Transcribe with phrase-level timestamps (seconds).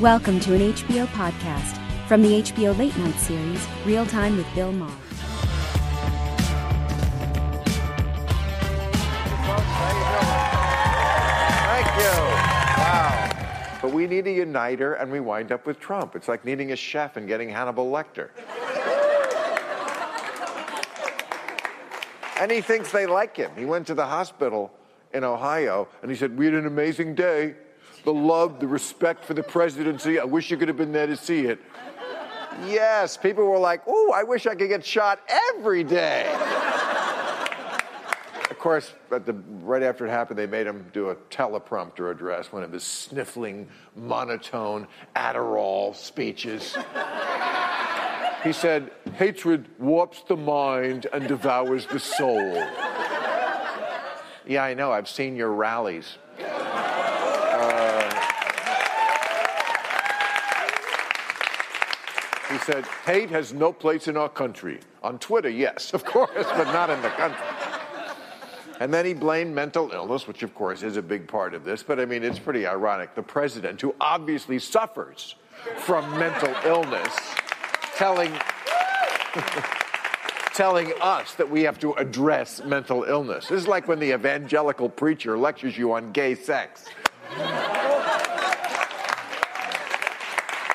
[0.00, 1.76] Welcome to an HBO podcast
[2.08, 4.88] from the HBO Late Night series, Real Time with Bill Maher.
[11.66, 12.18] Thank you.
[12.78, 13.78] Wow.
[13.82, 16.16] But we need a uniter, and we wind up with Trump.
[16.16, 18.30] It's like needing a chef and getting Hannibal Lecter.
[22.40, 23.50] and he thinks they like him.
[23.54, 24.72] He went to the hospital
[25.12, 27.56] in Ohio, and he said, We had an amazing day.
[28.04, 30.18] The love, the respect for the presidency.
[30.18, 31.60] I wish you could have been there to see it.
[32.66, 35.20] Yes, people were like, Oh, I wish I could get shot
[35.54, 36.26] every day
[38.50, 42.62] of course, the, right after it happened, they made him do a teleprompter address, one
[42.62, 43.66] of his sniffling,
[43.96, 46.76] monotone Adderall speeches.
[48.44, 52.52] he said, Hatred warps the mind and devours the soul.
[54.46, 54.92] yeah, I know.
[54.92, 56.18] I've seen your rallies.
[62.50, 64.80] He said, Hate has no place in our country.
[65.02, 67.46] On Twitter, yes, of course, but not in the country.
[68.80, 71.82] And then he blamed mental illness, which of course is a big part of this,
[71.82, 73.14] but I mean, it's pretty ironic.
[73.14, 75.36] The president, who obviously suffers
[75.76, 77.14] from mental illness,
[77.94, 78.32] telling,
[80.54, 83.48] telling us that we have to address mental illness.
[83.48, 86.86] This is like when the evangelical preacher lectures you on gay sex.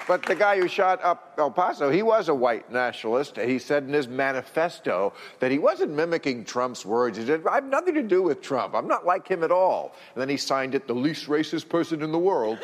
[0.08, 3.38] But the guy who shot up El Paso, he was a white nationalist.
[3.38, 7.18] He said in his manifesto that he wasn't mimicking Trump's words.
[7.18, 8.76] He said, I have nothing to do with Trump.
[8.76, 9.96] I'm not like him at all.
[10.14, 12.60] And then he signed it, the least racist person in the world.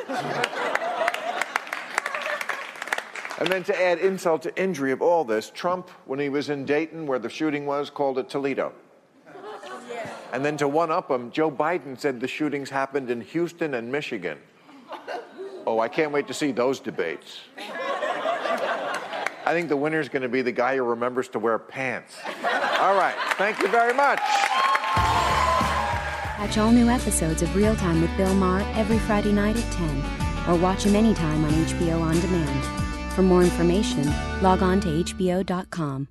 [3.40, 6.64] and then to add insult to injury of all this, Trump, when he was in
[6.64, 8.72] Dayton, where the shooting was, called it Toledo.
[10.34, 13.92] And then to one up him, Joe Biden said the shootings happened in Houston and
[13.92, 14.38] Michigan.
[15.68, 17.42] Oh, I can't wait to see those debates.
[19.44, 22.16] I think the winner is going to be the guy who remembers to wear pants.
[22.80, 23.16] All right.
[23.38, 24.20] Thank you very much.
[26.42, 30.50] Catch all new episodes of Real Time with Bill Maher every Friday night at 10,
[30.50, 33.14] or watch him anytime on HBO On Demand.
[33.14, 34.12] For more information,
[34.42, 36.08] log on to HBO.com.